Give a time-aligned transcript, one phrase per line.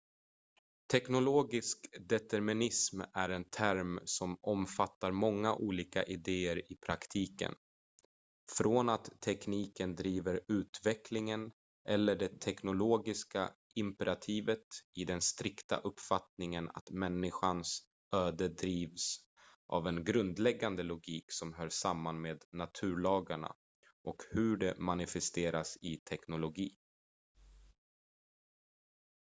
[0.91, 7.53] teknologisk determinism är en term som omfattar många olika idéer i praktiken
[8.57, 11.51] från att tekniken driver utvecklingen
[11.89, 19.17] eller det teknologiska imperativet i den strikta uppfattningen att människans öde drivs
[19.67, 23.55] av en grundläggande logik som hör samman med naturlagarna
[24.03, 26.75] och hur de manifesteras i teknologi